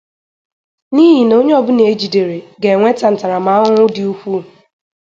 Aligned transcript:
n'ihi 0.93 1.21
na 1.27 1.33
onye 1.39 1.53
ọbụla 1.59 1.83
e 1.91 1.93
jidere 1.99 2.37
ga-enweta 2.61 3.07
ntaramahụhụ 3.13 3.83
dị 3.95 4.03
ukwuu 4.11 4.41